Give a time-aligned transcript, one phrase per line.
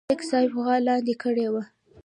[0.07, 1.63] ملک صاحب غوا لاندې کړې وه